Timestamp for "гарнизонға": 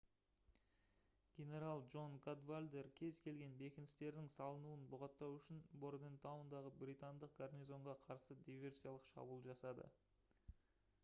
7.43-7.97